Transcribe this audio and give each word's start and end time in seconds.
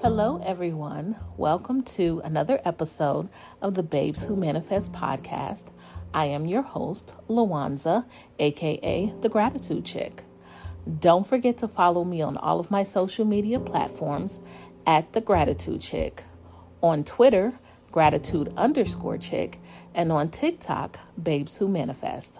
Hello, 0.00 0.40
everyone. 0.44 1.16
Welcome 1.36 1.82
to 1.82 2.22
another 2.22 2.60
episode 2.64 3.28
of 3.60 3.74
the 3.74 3.82
Babes 3.82 4.24
Who 4.24 4.36
Manifest 4.36 4.92
podcast. 4.92 5.72
I 6.14 6.26
am 6.26 6.46
your 6.46 6.62
host, 6.62 7.16
Lawanza, 7.28 8.08
aka 8.38 9.12
the 9.20 9.28
Gratitude 9.28 9.84
Chick. 9.84 10.22
Don't 11.00 11.26
forget 11.26 11.58
to 11.58 11.68
follow 11.68 12.04
me 12.04 12.22
on 12.22 12.36
all 12.36 12.60
of 12.60 12.70
my 12.70 12.84
social 12.84 13.24
media 13.24 13.58
platforms 13.58 14.38
at 14.86 15.12
the 15.14 15.20
Gratitude 15.20 15.80
Chick. 15.80 16.22
On 16.80 17.02
Twitter, 17.02 17.58
gratitude 17.90 18.52
underscore 18.56 19.18
chick, 19.18 19.58
and 19.96 20.12
on 20.12 20.30
TikTok, 20.30 21.00
Babes 21.20 21.58
Who 21.58 21.66
Manifest. 21.66 22.38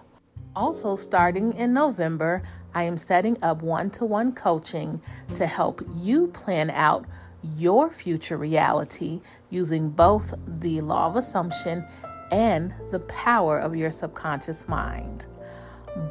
Also, 0.55 0.95
starting 0.95 1.51
in 1.57 1.73
November, 1.73 2.41
I 2.73 2.83
am 2.83 2.97
setting 2.97 3.37
up 3.43 3.61
one 3.61 3.89
to 3.91 4.05
one 4.05 4.33
coaching 4.33 5.01
to 5.35 5.45
help 5.45 5.81
you 5.97 6.27
plan 6.27 6.69
out 6.69 7.05
your 7.43 7.89
future 7.89 8.37
reality 8.37 9.21
using 9.49 9.89
both 9.89 10.33
the 10.47 10.81
law 10.81 11.07
of 11.07 11.15
assumption 11.15 11.85
and 12.31 12.73
the 12.91 12.99
power 13.01 13.57
of 13.57 13.75
your 13.75 13.91
subconscious 13.91 14.67
mind. 14.67 15.27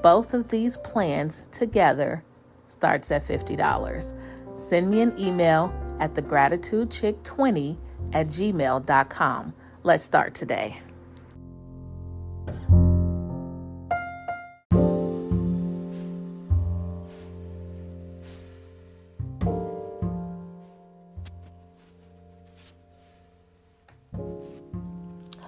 Both 0.03 0.35
of 0.35 0.49
these 0.49 0.77
plans 0.79 1.49
together 1.53 2.25
starts 2.67 3.11
at 3.11 3.27
$50. 3.27 4.59
Send 4.59 4.91
me 4.91 5.01
an 5.01 5.19
email 5.19 5.73
at 6.01 6.15
thegratitudechick20 6.15 7.79
at 8.13 8.29
gmail.com. 8.29 9.55
Let's 9.83 10.05
start 10.05 10.35
today. 10.35 10.83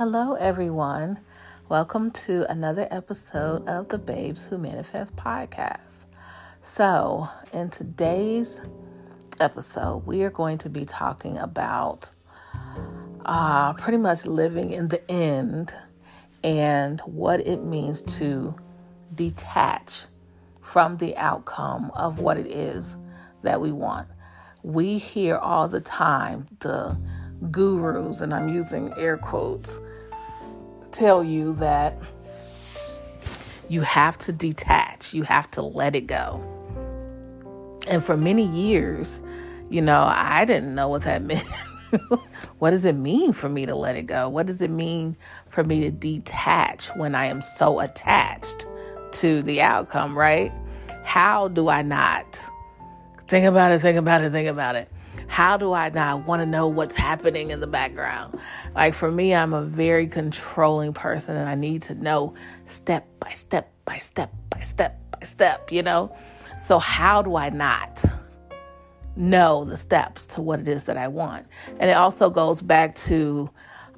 Hello, 0.00 0.32
everyone. 0.32 1.18
Welcome 1.68 2.10
to 2.12 2.50
another 2.50 2.88
episode 2.90 3.68
of 3.68 3.90
the 3.90 3.98
Babes 3.98 4.46
Who 4.46 4.56
Manifest 4.56 5.14
podcast. 5.14 6.06
So, 6.62 7.28
in 7.52 7.68
today's 7.68 8.62
episode, 9.40 10.06
we 10.06 10.22
are 10.22 10.30
going 10.30 10.56
to 10.56 10.70
be 10.70 10.86
talking 10.86 11.36
about 11.36 12.12
uh, 13.26 13.74
pretty 13.74 13.98
much 13.98 14.24
living 14.24 14.72
in 14.72 14.88
the 14.88 15.06
end 15.10 15.74
and 16.42 16.98
what 17.02 17.46
it 17.46 17.62
means 17.62 18.00
to 18.16 18.54
detach 19.14 20.06
from 20.62 20.96
the 20.96 21.14
outcome 21.18 21.90
of 21.94 22.20
what 22.20 22.38
it 22.38 22.46
is 22.46 22.96
that 23.42 23.60
we 23.60 23.70
want. 23.70 24.08
We 24.62 24.96
hear 24.96 25.36
all 25.36 25.68
the 25.68 25.82
time 25.82 26.46
the 26.60 26.98
gurus, 27.50 28.22
and 28.22 28.32
I'm 28.32 28.48
using 28.48 28.94
air 28.96 29.18
quotes 29.18 29.78
tell 31.00 31.24
you 31.24 31.54
that 31.54 31.98
you 33.70 33.80
have 33.80 34.18
to 34.18 34.32
detach, 34.32 35.14
you 35.14 35.22
have 35.22 35.50
to 35.50 35.62
let 35.62 35.96
it 35.96 36.06
go. 36.06 36.44
And 37.88 38.04
for 38.04 38.18
many 38.18 38.44
years, 38.44 39.18
you 39.70 39.80
know, 39.80 40.02
I 40.02 40.44
didn't 40.44 40.74
know 40.74 40.88
what 40.88 41.02
that 41.02 41.22
meant. 41.22 41.46
what 42.58 42.70
does 42.70 42.84
it 42.84 42.96
mean 42.96 43.32
for 43.32 43.48
me 43.48 43.64
to 43.64 43.74
let 43.74 43.96
it 43.96 44.02
go? 44.02 44.28
What 44.28 44.46
does 44.46 44.60
it 44.60 44.68
mean 44.68 45.16
for 45.48 45.64
me 45.64 45.80
to 45.80 45.90
detach 45.90 46.94
when 46.96 47.14
I 47.14 47.24
am 47.26 47.40
so 47.40 47.80
attached 47.80 48.66
to 49.12 49.40
the 49.42 49.62
outcome, 49.62 50.16
right? 50.16 50.52
How 51.02 51.48
do 51.48 51.70
I 51.70 51.80
not 51.80 52.38
think 53.26 53.46
about 53.46 53.72
it, 53.72 53.80
think 53.80 53.96
about 53.96 54.22
it, 54.22 54.32
think 54.32 54.48
about 54.50 54.76
it? 54.76 54.90
How 55.30 55.56
do 55.56 55.72
I 55.72 55.90
not 55.90 56.26
want 56.26 56.40
to 56.40 56.46
know 56.46 56.66
what's 56.66 56.96
happening 56.96 57.52
in 57.52 57.60
the 57.60 57.68
background? 57.68 58.36
Like 58.74 58.94
for 58.94 59.12
me, 59.12 59.32
I'm 59.32 59.54
a 59.54 59.62
very 59.62 60.08
controlling 60.08 60.92
person 60.92 61.36
and 61.36 61.48
I 61.48 61.54
need 61.54 61.82
to 61.82 61.94
know 61.94 62.34
step 62.66 63.06
by 63.20 63.30
step 63.30 63.72
by 63.84 63.98
step 63.98 64.34
by 64.50 64.58
step 64.58 64.98
by 65.12 65.24
step, 65.24 65.70
you 65.70 65.84
know? 65.84 66.12
So, 66.60 66.80
how 66.80 67.22
do 67.22 67.36
I 67.36 67.48
not 67.48 68.04
know 69.14 69.64
the 69.64 69.76
steps 69.76 70.26
to 70.26 70.42
what 70.42 70.58
it 70.58 70.66
is 70.66 70.82
that 70.84 70.96
I 70.96 71.06
want? 71.06 71.46
And 71.78 71.88
it 71.88 71.96
also 71.96 72.28
goes 72.28 72.60
back 72.60 72.96
to 72.96 73.48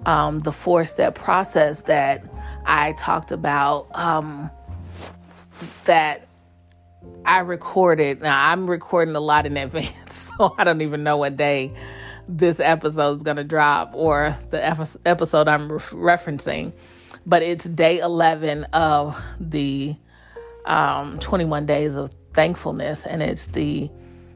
um, 0.04 0.40
the 0.40 0.52
four 0.52 0.84
step 0.84 1.14
process 1.14 1.80
that 1.82 2.22
I 2.66 2.92
talked 2.92 3.32
about 3.32 3.88
um, 3.94 4.50
that 5.86 6.28
I 7.24 7.38
recorded. 7.40 8.22
Now, 8.22 8.50
I'm 8.50 8.68
recording 8.68 9.14
a 9.14 9.20
lot 9.20 9.46
in 9.46 9.56
advance 9.56 10.30
so 10.38 10.54
I 10.58 10.64
don't 10.64 10.82
even 10.82 11.02
know 11.02 11.16
what 11.16 11.36
day 11.36 11.72
this 12.28 12.60
episode 12.60 13.16
is 13.16 13.22
going 13.22 13.36
to 13.36 13.44
drop 13.44 13.92
or 13.94 14.36
the 14.50 14.64
episode 15.04 15.48
I'm 15.48 15.72
re- 15.72 15.78
referencing. 15.78 16.72
But 17.24 17.42
it's 17.42 17.64
day 17.66 17.98
11 17.98 18.64
of 18.72 19.20
the 19.38 19.94
um, 20.64 21.18
21 21.18 21.66
days 21.66 21.96
of 21.96 22.12
thankfulness, 22.34 23.06
and 23.06 23.22
it's 23.22 23.46
the 23.46 23.90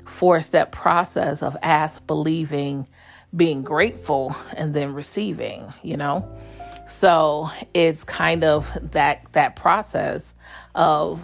four 0.05 0.41
step 0.41 0.73
process 0.73 1.43
of 1.43 1.57
ask, 1.63 2.07
believing, 2.07 2.87
being 3.35 3.63
grateful, 3.63 4.37
and 4.55 4.75
then 4.75 4.95
receiving, 4.95 5.73
you 5.83 5.97
know? 5.97 6.29
So 6.89 7.51
it's 7.75 8.05
kind 8.05 8.45
of 8.45 8.73
that 8.93 9.33
that 9.33 9.57
process 9.57 10.33
of 10.77 11.21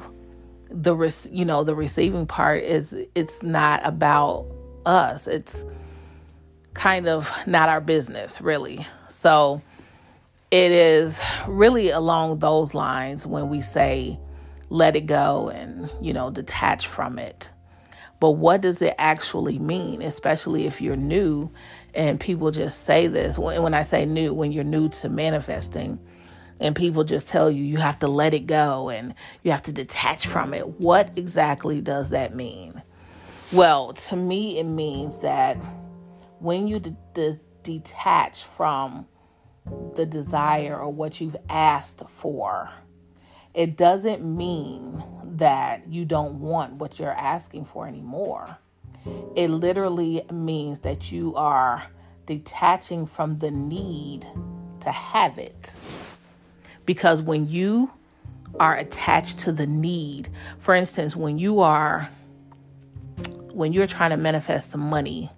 the 0.73 1.29
you 1.31 1.45
know 1.45 1.65
the 1.65 1.75
receiving 1.75 2.27
part 2.27 2.65
is 2.65 2.95
it's 3.15 3.43
not 3.43 3.81
about 3.85 4.47
us. 4.87 5.27
It's 5.27 5.65
kind 6.75 7.07
of 7.07 7.31
not 7.47 7.69
our 7.69 7.81
business, 7.81 8.41
really. 8.41 8.87
So 9.09 9.63
it 10.51 10.71
is 10.71 11.21
really 11.47 11.91
along 11.91 12.39
those 12.39 12.75
lines 12.75 13.27
when 13.27 13.49
we 13.49 13.63
say 13.63 14.19
let 14.69 14.97
it 14.97 15.07
go 15.07 15.49
and, 15.51 15.91
you 16.01 16.13
know, 16.13 16.31
detach 16.31 16.87
from 16.87 17.19
it. 17.19 17.51
But 18.21 18.33
what 18.33 18.61
does 18.61 18.81
it 18.81 18.95
actually 18.99 19.59
mean, 19.59 20.01
especially 20.01 20.67
if 20.67 20.81
you're 20.81 20.97
new 20.97 21.51
and 21.95 22.19
people 22.19 22.51
just 22.51 22.85
say 22.85 23.07
this? 23.07 23.37
When 23.37 23.75
I 23.75 23.83
say 23.83 24.07
new, 24.07 24.33
when 24.33 24.53
you're 24.53 24.65
new 24.65 24.89
to 24.91 25.09
manifesting 25.09 25.99
and 26.61 26.75
people 26.77 27.05
just 27.05 27.29
tell 27.29 27.51
you 27.51 27.65
you 27.65 27.79
have 27.79 27.99
to 28.01 28.09
let 28.09 28.35
it 28.35 28.47
go 28.47 28.89
and 28.89 29.15
you 29.43 29.51
have 29.51 29.63
to 29.63 29.73
detach 29.73 30.27
from 30.27 30.55
it, 30.55 30.81
what 30.81 31.11
exactly 31.17 31.81
does 31.81 32.11
that 32.11 32.35
mean? 32.35 32.83
Well, 33.53 33.93
to 33.93 34.17
me, 34.17 34.59
it 34.59 34.65
means 34.65 35.19
that 35.21 35.57
when 36.39 36.67
you 36.67 36.79
de- 36.79 36.97
de- 37.13 37.41
detach 37.63 38.45
from 38.45 39.07
the 39.95 40.07
desire 40.07 40.77
or 40.77 40.91
what 40.91 41.21
you've 41.21 41.37
asked 41.49 42.09
for, 42.09 42.73
it 43.55 43.77
doesn't 43.77 44.25
mean 44.25 45.05
that 45.25 45.87
you 45.89 46.05
don't 46.05 46.41
want 46.41 46.75
what 46.75 46.99
you're 46.99 47.11
asking 47.11 47.67
for 47.67 47.87
anymore. 47.87 48.59
It 49.37 49.51
literally 49.51 50.23
means 50.33 50.81
that 50.81 51.13
you 51.13 51.35
are 51.35 51.85
detaching 52.27 53.05
from 53.07 53.35
the 53.35 53.51
need 53.51 54.27
to 54.81 54.91
have 54.91 55.39
it. 55.39 55.75
Because 56.85 57.23
when 57.23 57.49
you 57.49 57.91
are 58.61 58.77
attached 58.77 59.39
to 59.41 59.53
the 59.53 59.67
need, 59.67 60.29
for 60.59 60.75
instance, 60.75 61.17
when 61.17 61.39
you 61.39 61.61
are 61.61 62.09
when 63.53 63.73
you're 63.73 63.87
trying 63.87 64.11
to 64.11 64.17
manifest 64.17 64.71
some 64.71 64.81
money 64.81 65.31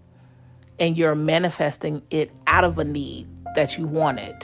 and 0.78 0.96
you're 0.96 1.16
manifesting 1.16 2.00
it 2.10 2.30
out 2.46 2.64
of 2.64 2.78
a 2.78 2.84
need 2.84 3.26
that 3.54 3.76
you 3.76 3.86
wanted, 3.86 4.36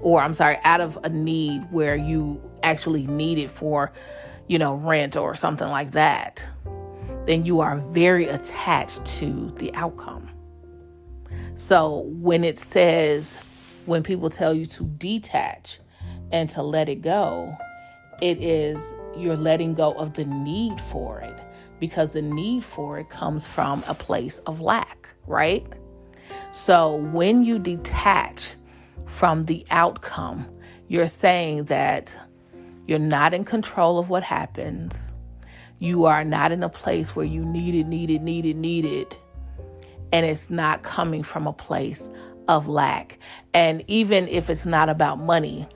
or 0.00 0.20
I'm 0.22 0.34
sorry, 0.34 0.58
out 0.64 0.80
of 0.80 0.98
a 1.02 1.08
need 1.08 1.62
where 1.70 1.96
you 1.96 2.40
actually 2.62 3.06
need 3.06 3.38
it 3.38 3.50
for, 3.50 3.92
you 4.48 4.58
know, 4.58 4.74
rent 4.74 5.16
or 5.16 5.34
something 5.34 5.68
like 5.68 5.92
that, 5.92 6.44
then 7.26 7.46
you 7.46 7.60
are 7.60 7.78
very 7.90 8.28
attached 8.28 9.04
to 9.06 9.50
the 9.56 9.74
outcome. 9.74 10.28
So 11.56 12.00
when 12.06 12.44
it 12.44 12.58
says, 12.58 13.38
when 13.86 14.02
people 14.02 14.28
tell 14.28 14.52
you 14.52 14.66
to 14.66 14.84
detach 14.84 15.78
and 16.34 16.50
to 16.50 16.62
let 16.62 16.88
it 16.88 17.00
go, 17.00 17.56
it 18.20 18.42
is 18.42 18.94
you're 19.16 19.36
letting 19.36 19.72
go 19.72 19.92
of 19.92 20.14
the 20.14 20.24
need 20.24 20.80
for 20.80 21.20
it 21.20 21.38
because 21.78 22.10
the 22.10 22.22
need 22.22 22.64
for 22.64 22.98
it 22.98 23.08
comes 23.08 23.46
from 23.46 23.84
a 23.86 23.94
place 23.94 24.38
of 24.46 24.60
lack, 24.60 25.08
right? 25.28 25.64
So 26.50 26.96
when 26.96 27.44
you 27.44 27.60
detach 27.60 28.56
from 29.06 29.44
the 29.44 29.64
outcome, 29.70 30.44
you're 30.88 31.06
saying 31.06 31.66
that 31.66 32.14
you're 32.88 32.98
not 32.98 33.32
in 33.32 33.44
control 33.44 34.00
of 34.00 34.10
what 34.10 34.24
happens. 34.24 34.98
You 35.78 36.04
are 36.04 36.24
not 36.24 36.50
in 36.50 36.64
a 36.64 36.68
place 36.68 37.14
where 37.14 37.26
you 37.26 37.44
need 37.44 37.76
it, 37.76 37.84
need 37.84 38.10
it, 38.10 38.22
need 38.22 38.44
it, 38.44 38.56
need 38.56 38.84
it. 38.84 39.16
And 40.12 40.26
it's 40.26 40.50
not 40.50 40.82
coming 40.82 41.22
from 41.22 41.46
a 41.46 41.52
place 41.52 42.08
of 42.48 42.66
lack. 42.66 43.20
And 43.52 43.84
even 43.86 44.26
if 44.26 44.50
it's 44.50 44.66
not 44.66 44.88
about 44.88 45.20
money, 45.20 45.68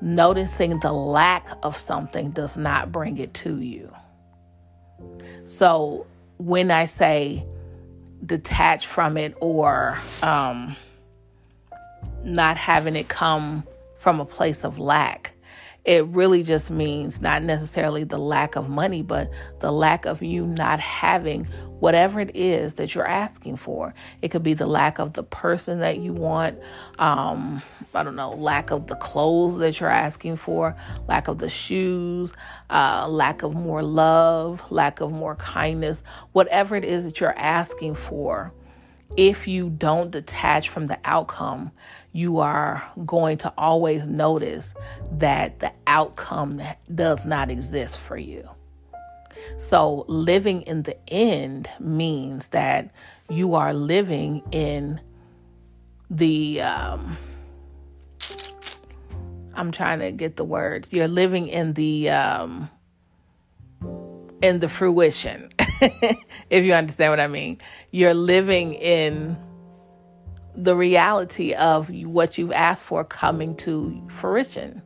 noticing 0.00 0.80
the 0.80 0.92
lack 0.92 1.46
of 1.62 1.76
something 1.76 2.30
does 2.30 2.56
not 2.56 2.90
bring 2.90 3.18
it 3.18 3.34
to 3.34 3.60
you. 3.60 3.92
So 5.44 6.06
when 6.38 6.70
I 6.70 6.86
say 6.86 7.44
detach 8.24 8.86
from 8.86 9.16
it 9.16 9.34
or 9.40 9.98
um, 10.22 10.76
not 12.24 12.56
having 12.56 12.96
it 12.96 13.08
come 13.08 13.64
from 13.96 14.20
a 14.20 14.24
place 14.24 14.64
of 14.64 14.78
lack. 14.78 15.32
It 15.84 16.06
really 16.08 16.42
just 16.42 16.70
means 16.70 17.20
not 17.20 17.42
necessarily 17.42 18.04
the 18.04 18.18
lack 18.18 18.54
of 18.54 18.68
money, 18.68 19.02
but 19.02 19.30
the 19.60 19.72
lack 19.72 20.04
of 20.04 20.22
you 20.22 20.46
not 20.46 20.78
having 20.78 21.44
whatever 21.80 22.20
it 22.20 22.36
is 22.36 22.74
that 22.74 22.94
you're 22.94 23.06
asking 23.06 23.56
for. 23.56 23.94
It 24.20 24.28
could 24.28 24.42
be 24.42 24.52
the 24.52 24.66
lack 24.66 24.98
of 24.98 25.14
the 25.14 25.22
person 25.22 25.80
that 25.80 25.98
you 25.98 26.12
want, 26.12 26.58
um, 26.98 27.62
I 27.94 28.02
don't 28.02 28.16
know, 28.16 28.30
lack 28.30 28.70
of 28.70 28.88
the 28.88 28.96
clothes 28.96 29.58
that 29.60 29.80
you're 29.80 29.88
asking 29.88 30.36
for, 30.36 30.76
lack 31.08 31.28
of 31.28 31.38
the 31.38 31.48
shoes, 31.48 32.32
uh, 32.68 33.08
lack 33.08 33.42
of 33.42 33.54
more 33.54 33.82
love, 33.82 34.70
lack 34.70 35.00
of 35.00 35.10
more 35.10 35.36
kindness, 35.36 36.02
whatever 36.32 36.76
it 36.76 36.84
is 36.84 37.04
that 37.04 37.20
you're 37.20 37.38
asking 37.38 37.94
for 37.94 38.52
if 39.16 39.48
you 39.48 39.70
don't 39.70 40.10
detach 40.10 40.68
from 40.68 40.86
the 40.86 40.98
outcome, 41.04 41.72
you 42.12 42.38
are 42.38 42.82
going 43.04 43.38
to 43.38 43.52
always 43.56 44.06
notice 44.06 44.74
that 45.12 45.60
the 45.60 45.72
outcome 45.86 46.60
does 46.94 47.24
not 47.24 47.50
exist 47.50 47.98
for 47.98 48.16
you. 48.16 48.48
So, 49.58 50.04
living 50.06 50.62
in 50.62 50.82
the 50.82 50.96
end 51.08 51.68
means 51.78 52.48
that 52.48 52.90
you 53.28 53.54
are 53.54 53.72
living 53.72 54.42
in 54.52 55.00
the, 56.10 56.60
um, 56.60 57.16
I'm 59.54 59.72
trying 59.72 60.00
to 60.00 60.12
get 60.12 60.36
the 60.36 60.44
words. 60.44 60.92
You're 60.92 61.08
living 61.08 61.48
in 61.48 61.72
the, 61.74 62.10
um, 62.10 62.70
in 64.42 64.60
the 64.60 64.68
fruition, 64.68 65.52
if 66.50 66.64
you 66.64 66.72
understand 66.72 67.12
what 67.12 67.20
I 67.20 67.26
mean. 67.26 67.58
You're 67.90 68.14
living 68.14 68.74
in 68.74 69.36
the 70.54 70.76
reality 70.76 71.54
of 71.54 71.90
what 71.90 72.36
you've 72.38 72.52
asked 72.52 72.84
for 72.84 73.04
coming 73.04 73.56
to 73.56 74.02
fruition. 74.08 74.82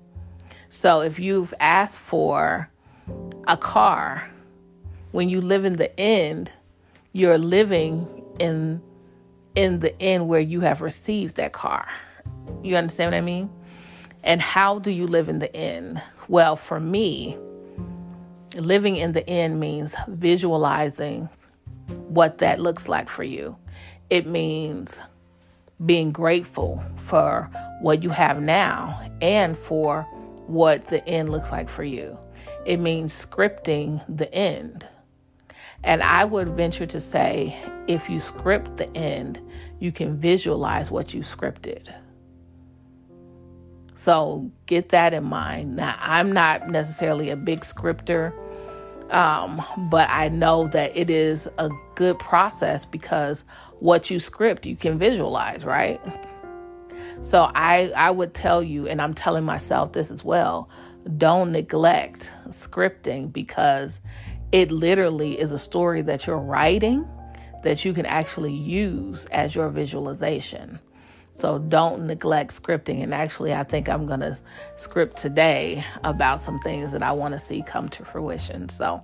So 0.69 1.01
if 1.01 1.19
you've 1.19 1.55
asked 1.61 1.99
for 1.99 2.71
a 3.47 3.57
car, 3.57 4.31
when 5.13 5.29
you 5.29 5.41
live 5.41 5.65
in 5.65 5.75
the 5.75 5.99
end, 5.99 6.51
you're 7.13 7.39
living 7.39 8.25
in 8.39 8.83
in 9.55 9.79
the 9.79 10.01
end 10.03 10.27
where 10.27 10.41
you 10.41 10.61
have 10.61 10.81
received 10.81 11.37
that 11.37 11.53
car. 11.53 11.87
You 12.65 12.77
understand 12.77 13.13
what 13.13 13.19
I 13.19 13.21
mean? 13.21 13.49
And 14.25 14.43
how 14.43 14.81
do 14.81 14.91
you 14.91 15.07
live 15.07 15.29
in 15.29 15.39
the 15.39 15.55
end? 15.55 16.03
Well, 16.27 16.57
for 16.57 16.81
me, 16.81 17.37
living 18.55 18.97
in 18.97 19.13
the 19.13 19.29
end 19.29 19.61
means 19.61 19.95
visualizing 20.09 21.29
what 22.09 22.39
that 22.39 22.61
looks 22.61 22.89
like 22.89 23.09
for 23.09 23.25
you. 23.25 23.57
It 24.11 24.27
means 24.27 25.01
being 25.85 26.13
grateful 26.13 26.83
for 26.97 27.51
what 27.81 28.03
you 28.03 28.11
have 28.11 28.41
now 28.41 29.11
and 29.21 29.59
for 29.59 30.03
what 30.47 30.87
the 30.87 31.07
end 31.09 31.31
looks 31.31 31.51
like 31.51 31.69
for 31.69 31.85
you. 31.85 32.19
It 32.65 32.79
means 32.79 33.13
scripting 33.13 34.05
the 34.15 34.33
end. 34.33 34.87
And 35.83 36.03
I 36.03 36.25
would 36.25 36.49
venture 36.49 36.87
to 36.87 37.01
say 37.01 37.57
if 37.89 38.09
you 38.09 38.21
script 38.21 38.77
the 38.77 38.95
end, 38.97 39.41
you 39.81 39.93
can 39.93 40.17
visualize 40.17 40.91
what 40.91 41.13
you 41.13 41.21
scripted. 41.23 41.93
So 44.05 44.51
get 44.67 44.91
that 44.91 45.15
in 45.15 45.25
mind. 45.25 45.77
Now, 45.77 45.97
I'm 45.99 46.31
not 46.31 46.69
necessarily 46.69 47.31
a 47.31 47.37
big 47.37 47.65
scripter. 47.65 48.35
Um, 49.09 49.65
but 49.91 50.11
I 50.11 50.29
know 50.29 50.69
that 50.69 50.95
it 50.95 51.09
is 51.09 51.49
a 51.57 51.71
good 51.95 52.19
process 52.19 52.85
because 52.85 53.45
what 53.81 54.11
you 54.11 54.21
script, 54.21 54.67
you 54.67 54.77
can 54.77 54.99
visualize, 54.99 55.65
right? 55.65 56.03
So 57.23 57.51
I, 57.55 57.93
I 57.97 58.11
would 58.11 58.35
tell 58.35 58.63
you, 58.63 58.87
and 58.89 59.01
I'm 59.01 59.15
telling 59.15 59.45
myself 59.45 59.93
this 59.93 60.11
as 60.11 60.23
well 60.23 60.69
don't 61.17 61.53
neglect 61.53 62.31
scripting 62.49 63.33
because 63.33 64.01
it 64.53 64.71
literally 64.71 65.41
is 65.41 65.53
a 65.53 65.59
story 65.59 66.03
that 66.03 66.27
you're 66.27 66.39
writing 66.39 67.09
that 67.63 67.87
you 67.87 67.95
can 67.95 68.05
actually 68.05 68.53
use 68.53 69.25
as 69.27 69.55
your 69.55 69.71
visualization. 69.71 70.79
So 71.37 71.59
don't 71.59 72.07
neglect 72.07 72.63
scripting. 72.63 73.03
And 73.03 73.13
actually, 73.13 73.53
I 73.53 73.65
think 73.65 73.89
I'm 73.89 74.07
going 74.07 74.21
to 74.21 74.39
script 74.77 75.17
today 75.17 75.85
about 76.05 76.41
some 76.41 76.61
things 76.61 76.93
that 76.93 77.03
I 77.03 77.13
want 77.13 77.33
to 77.33 77.39
see 77.39 77.63
come 77.63 77.89
to 77.91 78.05
fruition. 78.05 78.69
So 78.69 79.03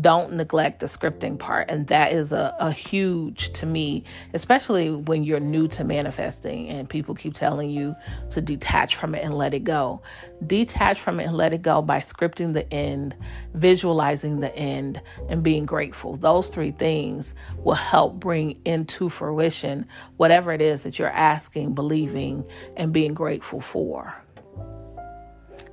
don't 0.00 0.32
neglect 0.32 0.80
the 0.80 0.86
scripting 0.86 1.38
part. 1.38 1.70
And 1.70 1.86
that 1.86 2.12
is 2.12 2.32
a, 2.32 2.54
a 2.58 2.70
huge 2.70 3.52
to 3.54 3.66
me, 3.66 4.04
especially 4.34 4.90
when 4.90 5.24
you're 5.24 5.40
new 5.40 5.68
to 5.68 5.84
manifesting 5.84 6.68
and 6.68 6.88
people 6.88 7.14
keep 7.14 7.34
telling 7.34 7.70
you 7.70 7.94
to 8.30 8.40
detach 8.40 8.96
from 8.96 9.14
it 9.14 9.24
and 9.24 9.34
let 9.34 9.54
it 9.54 9.64
go. 9.64 10.02
Detach 10.46 11.00
from 11.00 11.18
it 11.20 11.24
and 11.24 11.36
let 11.36 11.52
it 11.52 11.62
go 11.62 11.80
by 11.80 12.00
scripting 12.00 12.52
the 12.52 12.70
end, 12.72 13.16
visualizing 13.54 14.40
the 14.40 14.54
end, 14.54 15.00
and 15.28 15.42
being 15.42 15.64
grateful. 15.64 16.16
Those 16.16 16.48
three 16.48 16.72
things 16.72 17.34
will 17.58 17.74
help 17.74 18.20
bring 18.20 18.60
into 18.64 19.08
fruition 19.08 19.86
whatever 20.16 20.52
it 20.52 20.60
is 20.60 20.82
that 20.82 20.98
you're 20.98 21.08
asking, 21.08 21.74
believing, 21.74 22.44
and 22.76 22.92
being 22.92 23.14
grateful 23.14 23.60
for. 23.60 24.14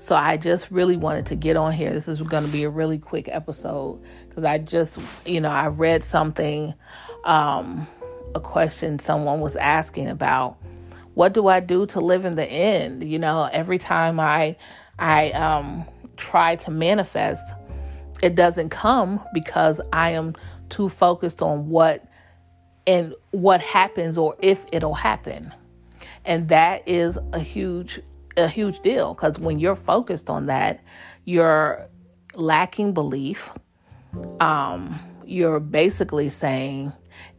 So 0.04 0.18
I 0.18 0.36
just 0.36 0.70
really 0.70 0.98
wanted 0.98 1.28
to 1.28 1.36
get 1.36 1.56
on 1.56 1.72
here. 1.72 1.94
This 1.94 2.10
is 2.10 2.22
going 2.22 2.46
to 2.46 2.52
be 2.52 2.66
a 2.66 2.70
really 2.70 2.98
quick 2.98 3.30
episode 3.32 4.04
because 4.28 4.44
I 4.44 4.58
just, 4.58 4.98
you 5.26 5.40
know, 5.40 5.48
I 5.48 5.68
read 5.68 6.04
something, 6.04 6.74
um, 7.24 7.88
a 8.36 8.42
question 8.42 9.00
someone 9.00 9.40
was 9.40 9.56
asking 9.56 10.10
about 10.10 10.58
what 11.14 11.32
do 11.32 11.48
I 11.48 11.62
do 11.62 11.86
to 11.86 12.02
live 12.02 12.26
in 12.26 12.36
the 12.36 12.44
end? 12.44 13.10
You 13.10 13.18
know, 13.18 13.48
every 13.54 13.78
time 13.78 14.20
I 14.20 14.58
I 15.00 15.32
um 15.32 15.86
try 16.18 16.58
to 16.58 16.70
manifest, 16.70 17.42
it 18.22 18.36
doesn't 18.36 18.72
come 18.72 19.24
because 19.34 19.80
I 19.94 20.10
am 20.10 20.36
too 20.68 20.90
focused 20.90 21.42
on 21.42 21.70
what 21.70 22.04
and 22.86 23.14
what 23.32 23.62
happens 23.62 24.18
or 24.18 24.36
if 24.42 24.66
it'll 24.74 24.96
happen. 24.96 25.54
And 26.26 26.50
that 26.50 26.86
is 26.86 27.18
a 27.32 27.40
huge 27.40 28.02
a 28.38 28.48
huge 28.48 28.80
deal 28.80 29.14
because 29.14 29.40
when 29.40 29.60
you're 29.60 29.76
focused 29.76 30.30
on 30.30 30.48
that, 30.48 30.84
you're 31.26 31.88
lacking 32.36 32.94
belief. 32.94 33.52
Um, 34.40 35.00
you're 35.26 35.60
basically 35.60 36.30
saying, 36.30 36.92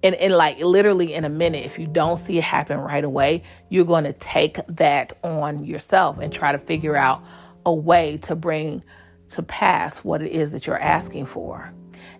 and, 0.02 0.14
and 0.16 0.34
like 0.34 0.58
literally 0.58 1.14
in 1.14 1.24
a 1.24 1.28
minute, 1.28 1.64
if 1.64 1.78
you 1.78 1.86
don't 1.86 2.16
see 2.16 2.38
it 2.38 2.44
happen 2.44 2.78
right 2.78 3.04
away, 3.04 3.42
you're 3.68 3.84
going 3.84 4.04
to 4.04 4.12
take 4.12 4.58
that 4.68 5.16
on 5.22 5.64
yourself 5.64 6.18
and 6.18 6.32
try 6.32 6.52
to 6.52 6.58
figure 6.58 6.96
out 6.96 7.22
a 7.66 7.72
way 7.72 8.16
to 8.18 8.34
bring 8.34 8.82
to 9.30 9.42
pass 9.42 9.98
what 9.98 10.22
it 10.22 10.32
is 10.32 10.52
that 10.52 10.66
you're 10.66 10.78
asking 10.80 11.26
for. 11.26 11.72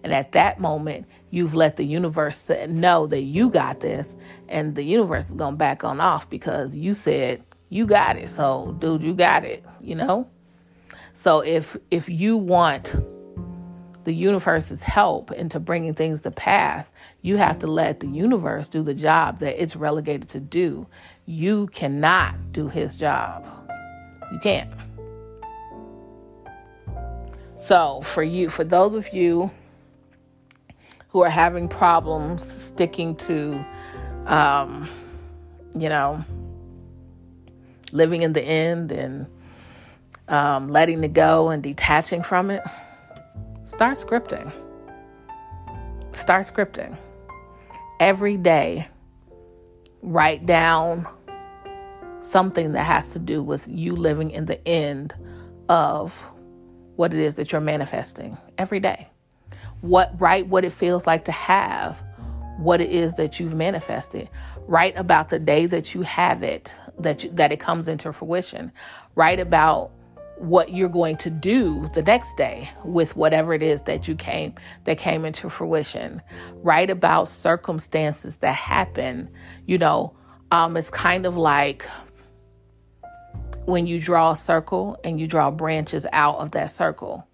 And 0.02 0.12
at 0.12 0.32
that 0.32 0.60
moment, 0.60 1.06
you've 1.30 1.54
let 1.54 1.76
the 1.76 1.84
universe 1.84 2.48
know 2.68 3.06
that 3.06 3.22
you 3.22 3.50
got 3.50 3.80
this, 3.80 4.16
and 4.48 4.74
the 4.74 4.82
universe 4.82 5.26
is 5.26 5.34
going 5.34 5.54
to 5.54 5.58
back 5.58 5.84
on 5.84 6.00
off 6.00 6.28
because 6.28 6.76
you 6.76 6.94
said, 6.94 7.42
you 7.68 7.86
got 7.86 8.16
it. 8.16 8.30
So, 8.30 8.76
dude, 8.78 9.02
you 9.02 9.14
got 9.14 9.44
it, 9.44 9.64
you 9.80 9.94
know? 9.94 10.28
So 11.14 11.40
if 11.40 11.76
if 11.90 12.08
you 12.08 12.36
want 12.36 12.94
the 14.04 14.12
universe's 14.12 14.82
help 14.82 15.32
into 15.32 15.58
bringing 15.58 15.94
things 15.94 16.20
to 16.20 16.30
pass, 16.30 16.92
you 17.22 17.36
have 17.36 17.58
to 17.60 17.66
let 17.66 18.00
the 18.00 18.06
universe 18.06 18.68
do 18.68 18.82
the 18.82 18.94
job 18.94 19.38
that 19.40 19.60
it's 19.60 19.76
relegated 19.76 20.28
to 20.30 20.40
do. 20.40 20.86
You 21.24 21.68
cannot 21.68 22.52
do 22.52 22.68
his 22.68 22.96
job. 22.96 23.46
You 24.30 24.38
can't. 24.40 24.70
So, 27.58 28.02
for 28.02 28.22
you, 28.22 28.50
for 28.50 28.62
those 28.62 28.94
of 28.94 29.14
you 29.14 29.50
who 31.08 31.22
are 31.22 31.30
having 31.30 31.68
problems 31.68 32.46
sticking 32.52 33.16
to, 33.16 33.64
um, 34.26 34.88
you 35.74 35.88
know, 35.88 36.22
living 37.94 38.22
in 38.22 38.32
the 38.32 38.42
end 38.42 38.92
and 38.92 39.26
um, 40.28 40.68
letting 40.68 41.02
it 41.04 41.12
go 41.12 41.48
and 41.48 41.62
detaching 41.62 42.22
from 42.22 42.50
it, 42.50 42.62
start 43.64 43.96
scripting. 43.96 44.52
Start 46.12 46.46
scripting. 46.46 46.98
Every 48.00 48.36
day, 48.36 48.88
write 50.02 50.44
down 50.44 51.06
something 52.20 52.72
that 52.72 52.84
has 52.84 53.06
to 53.08 53.18
do 53.18 53.42
with 53.42 53.68
you 53.68 53.94
living 53.94 54.30
in 54.30 54.46
the 54.46 54.66
end 54.66 55.14
of 55.68 56.18
what 56.96 57.14
it 57.14 57.20
is 57.20 57.36
that 57.36 57.52
you're 57.52 57.60
manifesting 57.60 58.36
every 58.58 58.80
day. 58.80 59.08
What 59.82 60.18
write 60.20 60.48
what 60.48 60.64
it 60.64 60.72
feels 60.72 61.06
like 61.06 61.26
to 61.26 61.32
have 61.32 62.02
what 62.58 62.80
it 62.80 62.90
is 62.90 63.14
that 63.14 63.40
you've 63.40 63.54
manifested. 63.54 64.28
Write 64.66 64.96
about 64.96 65.28
the 65.28 65.38
day 65.38 65.66
that 65.66 65.94
you 65.94 66.02
have 66.02 66.42
it, 66.42 66.74
that 66.98 67.24
you, 67.24 67.30
that 67.32 67.52
it 67.52 67.60
comes 67.60 67.88
into 67.88 68.12
fruition. 68.12 68.72
Write 69.14 69.40
about 69.40 69.90
what 70.36 70.72
you're 70.72 70.88
going 70.88 71.16
to 71.16 71.30
do 71.30 71.88
the 71.94 72.02
next 72.02 72.36
day 72.36 72.68
with 72.84 73.14
whatever 73.16 73.54
it 73.54 73.62
is 73.62 73.82
that 73.82 74.08
you 74.08 74.16
came 74.16 74.54
that 74.84 74.98
came 74.98 75.24
into 75.24 75.48
fruition. 75.48 76.20
Write 76.54 76.90
about 76.90 77.28
circumstances 77.28 78.38
that 78.38 78.54
happen. 78.54 79.28
You 79.66 79.78
know 79.78 80.16
um, 80.50 80.76
it's 80.76 80.90
kind 80.90 81.26
of 81.26 81.36
like 81.36 81.84
when 83.64 83.86
you 83.86 83.98
draw 83.98 84.32
a 84.32 84.36
circle 84.36 84.96
and 85.02 85.18
you 85.18 85.26
draw 85.26 85.50
branches 85.50 86.06
out 86.12 86.36
of 86.36 86.52
that 86.52 86.70
circle. 86.70 87.26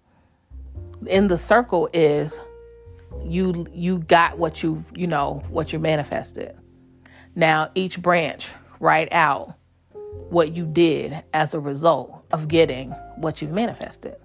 In 1.05 1.27
the 1.27 1.37
circle 1.37 1.89
is 1.93 2.39
you 3.23 3.67
you 3.73 3.99
got 3.99 4.37
what 4.37 4.63
you 4.63 4.83
you 4.95 5.07
know 5.07 5.43
what 5.49 5.73
you 5.73 5.79
manifested. 5.79 6.57
Now 7.35 7.69
each 7.75 8.01
branch 8.01 8.47
write 8.81 9.13
out 9.13 9.53
what 10.29 10.53
you 10.53 10.65
did 10.65 11.23
as 11.33 11.53
a 11.53 11.59
result 11.59 12.25
of 12.31 12.47
getting 12.47 12.91
what 13.15 13.41
you've 13.41 13.51
manifested. 13.51 14.15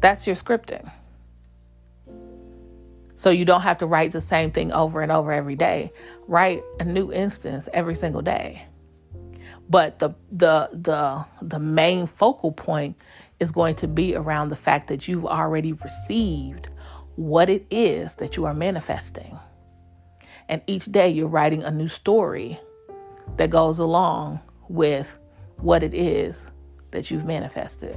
That's 0.00 0.26
your 0.26 0.36
scripting. 0.36 0.92
So 3.16 3.30
you 3.30 3.46
don't 3.46 3.62
have 3.62 3.78
to 3.78 3.86
write 3.86 4.12
the 4.12 4.20
same 4.20 4.50
thing 4.50 4.70
over 4.70 5.00
and 5.00 5.10
over 5.10 5.32
every 5.32 5.56
day. 5.56 5.92
Write 6.28 6.62
a 6.78 6.84
new 6.84 7.10
instance 7.10 7.68
every 7.72 7.94
single 7.94 8.20
day. 8.20 8.66
But 9.70 9.98
the 9.98 10.10
the 10.30 10.68
the 10.72 11.24
the 11.40 11.58
main 11.58 12.06
focal 12.06 12.52
point 12.52 12.96
is 13.40 13.50
going 13.50 13.76
to 13.76 13.88
be 13.88 14.14
around 14.14 14.50
the 14.50 14.56
fact 14.56 14.88
that 14.88 15.08
you've 15.08 15.24
already 15.24 15.72
received 15.72 16.68
what 17.16 17.48
it 17.48 17.64
is 17.70 18.16
that 18.16 18.36
you 18.36 18.44
are 18.44 18.52
manifesting. 18.52 19.38
And 20.50 20.60
each 20.66 20.84
day 20.84 21.08
you're 21.08 21.28
writing 21.28 21.62
a 21.62 21.70
new 21.70 21.88
story 21.88 22.60
that 23.36 23.50
goes 23.50 23.78
along 23.78 24.40
with 24.68 25.16
what 25.56 25.82
it 25.82 25.94
is 25.94 26.46
that 26.90 27.10
you've 27.10 27.24
manifested. 27.24 27.96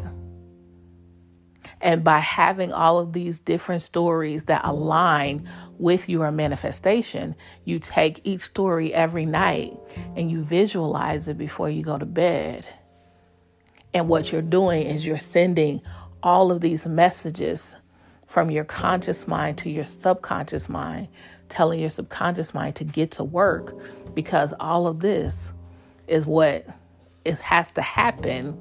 And 1.82 2.04
by 2.04 2.20
having 2.20 2.74
all 2.74 2.98
of 2.98 3.14
these 3.14 3.40
different 3.40 3.82
stories 3.82 4.46
that 4.46 4.62
align 4.64 5.48
with 5.78 6.10
your 6.10 6.32
manifestation, 6.32 7.36
you 7.66 7.80
take 7.80 8.22
each 8.24 8.42
story 8.42 8.94
every 8.94 9.26
night 9.26 9.78
and 10.16 10.32
you 10.32 10.44
visualize 10.44 11.28
it 11.28 11.38
before 11.38 11.70
you 11.70 11.84
go 11.84 11.98
to 11.98 12.06
bed. 12.06 12.66
And 13.94 14.08
what 14.08 14.32
you're 14.32 14.42
doing 14.42 14.88
is 14.88 15.06
you're 15.06 15.18
sending 15.18 15.82
all 16.24 16.52
of 16.52 16.62
these 16.62 16.88
messages 16.88 17.76
from 18.28 18.52
your 18.52 18.64
conscious 18.64 19.28
mind 19.28 19.58
to 19.60 19.70
your 19.70 19.86
subconscious 19.86 20.70
mind, 20.70 21.08
telling 21.50 21.80
your 21.80 21.90
subconscious 21.90 22.54
mind 22.54 22.76
to 22.76 22.84
get 22.84 23.12
to 23.12 23.24
work 23.24 23.76
because 24.14 24.54
all 24.60 24.88
of 24.88 25.00
this 25.00 25.52
is 26.08 26.26
what 26.26 26.68
it 27.26 27.40
has 27.40 27.72
to 27.72 27.82
happen 27.82 28.58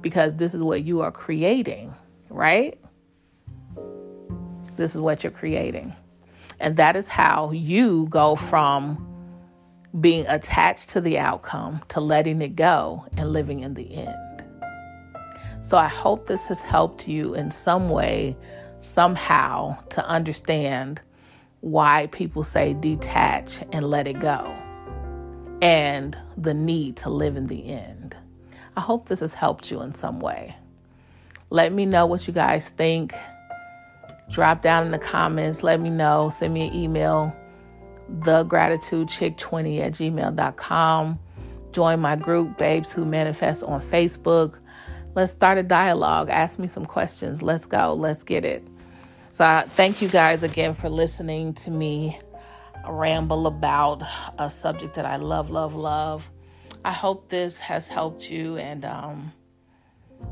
because 0.00 0.34
this 0.36 0.54
is 0.54 0.62
what 0.62 0.84
you 0.84 1.00
are 1.00 1.10
creating 1.10 1.92
right? 2.30 2.78
This 4.76 4.94
is 4.94 5.00
what 5.00 5.24
you're 5.24 5.32
creating. 5.32 5.94
And 6.60 6.76
that 6.76 6.96
is 6.96 7.08
how 7.08 7.50
you 7.52 8.06
go 8.10 8.36
from 8.36 9.04
being 10.00 10.26
attached 10.26 10.90
to 10.90 11.00
the 11.00 11.18
outcome 11.18 11.82
to 11.88 12.00
letting 12.00 12.42
it 12.42 12.56
go 12.56 13.06
and 13.16 13.32
living 13.32 13.60
in 13.60 13.74
the 13.74 13.94
end. 13.94 14.44
So 15.62 15.76
I 15.76 15.88
hope 15.88 16.26
this 16.26 16.46
has 16.46 16.60
helped 16.60 17.08
you 17.08 17.34
in 17.34 17.50
some 17.50 17.88
way, 17.90 18.36
somehow, 18.78 19.78
to 19.90 20.06
understand 20.06 21.00
why 21.60 22.08
people 22.12 22.44
say 22.44 22.74
detach 22.74 23.60
and 23.72 23.88
let 23.88 24.06
it 24.06 24.20
go 24.20 24.56
and 25.60 26.16
the 26.36 26.54
need 26.54 26.96
to 26.98 27.10
live 27.10 27.36
in 27.36 27.46
the 27.46 27.68
end. 27.68 28.16
I 28.76 28.80
hope 28.80 29.08
this 29.08 29.20
has 29.20 29.34
helped 29.34 29.70
you 29.70 29.80
in 29.82 29.94
some 29.94 30.20
way. 30.20 30.56
Let 31.50 31.72
me 31.72 31.86
know 31.86 32.06
what 32.06 32.26
you 32.26 32.32
guys 32.32 32.68
think. 32.70 33.14
Drop 34.30 34.62
down 34.62 34.86
in 34.86 34.92
the 34.92 34.98
comments. 34.98 35.62
Let 35.62 35.80
me 35.80 35.90
know. 35.90 36.30
Send 36.30 36.54
me 36.54 36.68
an 36.68 36.74
email, 36.74 37.34
thegratitudechick20 38.20 39.80
at 39.80 39.92
gmail.com. 39.92 41.18
Join 41.72 42.00
my 42.00 42.16
group, 42.16 42.56
Babes 42.58 42.92
Who 42.92 43.04
Manifest, 43.04 43.62
on 43.62 43.80
Facebook. 43.82 44.58
Let's 45.18 45.32
start 45.32 45.58
a 45.58 45.64
dialogue. 45.64 46.28
Ask 46.30 46.60
me 46.60 46.68
some 46.68 46.86
questions. 46.86 47.42
Let's 47.42 47.66
go. 47.66 47.92
Let's 47.92 48.22
get 48.22 48.44
it. 48.44 48.64
So, 49.32 49.44
I 49.44 49.62
thank 49.62 50.00
you 50.00 50.06
guys 50.06 50.44
again 50.44 50.74
for 50.74 50.88
listening 50.88 51.54
to 51.54 51.72
me 51.72 52.20
ramble 52.88 53.48
about 53.48 54.04
a 54.38 54.48
subject 54.48 54.94
that 54.94 55.06
I 55.06 55.16
love, 55.16 55.50
love, 55.50 55.74
love. 55.74 56.30
I 56.84 56.92
hope 56.92 57.30
this 57.30 57.56
has 57.56 57.88
helped 57.88 58.30
you 58.30 58.58
and, 58.58 58.84
um, 58.84 59.32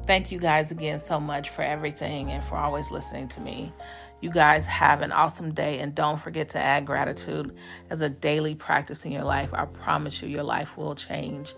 Thank 0.06 0.30
you 0.30 0.38
guys 0.38 0.70
again 0.70 1.02
so 1.04 1.18
much 1.18 1.50
for 1.50 1.62
everything 1.62 2.30
and 2.30 2.44
for 2.44 2.54
always 2.56 2.92
listening 2.92 3.26
to 3.30 3.40
me. 3.40 3.72
You 4.20 4.30
guys 4.30 4.66
have 4.66 5.02
an 5.02 5.10
awesome 5.10 5.52
day 5.52 5.80
and 5.80 5.96
don't 5.96 6.20
forget 6.20 6.48
to 6.50 6.58
add 6.60 6.86
gratitude 6.86 7.56
as 7.90 8.02
a 8.02 8.08
daily 8.08 8.54
practice 8.54 9.04
in 9.04 9.10
your 9.10 9.24
life. 9.24 9.50
I 9.52 9.64
promise 9.64 10.22
you, 10.22 10.28
your 10.28 10.44
life 10.44 10.76
will 10.76 10.94
change 10.94 11.56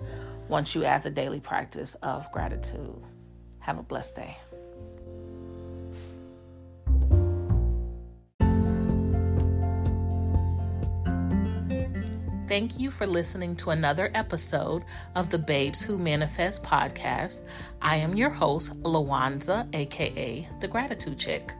once 0.48 0.74
you 0.74 0.84
add 0.84 1.02
the 1.02 1.10
daily 1.10 1.40
practice 1.40 1.94
of 2.02 2.30
gratitude. 2.32 3.02
Have 3.68 3.78
a 3.78 3.82
blessed 3.82 4.14
day. 4.14 4.34
Thank 12.48 12.80
you 12.80 12.90
for 12.90 13.06
listening 13.06 13.56
to 13.56 13.68
another 13.72 14.10
episode 14.14 14.86
of 15.14 15.28
the 15.28 15.36
Babes 15.36 15.82
Who 15.82 15.98
Manifest 15.98 16.62
podcast. 16.62 17.42
I 17.82 17.96
am 17.96 18.14
your 18.14 18.30
host, 18.30 18.72
Lawanza, 18.84 19.68
aka 19.74 20.48
The 20.62 20.68
Gratitude 20.68 21.18
Chick. 21.18 21.52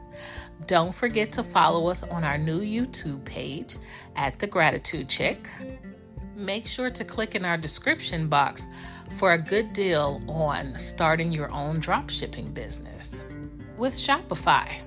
Don't 0.65 0.95
forget 0.95 1.31
to 1.33 1.43
follow 1.43 1.89
us 1.89 2.01
on 2.01 2.23
our 2.23 2.39
new 2.39 2.61
YouTube 2.61 3.23
page 3.23 3.75
at 4.15 4.39
The 4.39 4.47
Gratitude 4.47 5.09
Chick. 5.09 5.47
Make 6.35 6.65
sure 6.65 6.89
to 6.89 7.05
click 7.05 7.35
in 7.35 7.45
our 7.45 7.57
description 7.57 8.29
box 8.29 8.65
for 9.17 9.33
a 9.33 9.37
good 9.37 9.73
deal 9.73 10.21
on 10.27 10.77
starting 10.77 11.31
your 11.31 11.51
own 11.51 11.81
dropshipping 11.81 12.53
business 12.53 13.09
with 13.77 13.93
Shopify. 13.93 14.81